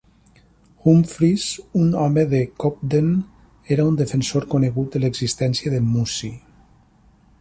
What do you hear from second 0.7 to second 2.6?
Humphries, un home de